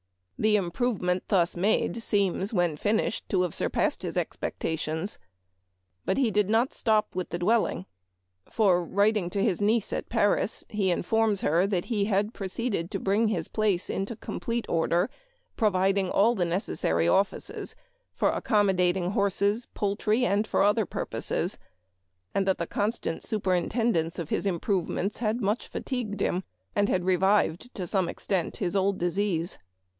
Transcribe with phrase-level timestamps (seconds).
[0.39, 5.05] The improvement thus made seems, when finished, to have surpassed his expectation.
[6.05, 7.85] But he did not stop with the dwelling,
[8.49, 12.89] for, writing to his niece at Paris, he in forms her that he had proceeded
[12.89, 15.07] to bring his place into complete order,
[15.55, 17.75] providing all the necessary offices
[18.15, 21.59] for accommodating horses, poultry, and for other purposes;
[22.33, 26.43] and that the constant superintendence of his improvements had much fatigued him,
[26.75, 29.59] and had revived, to some extent, his old disease.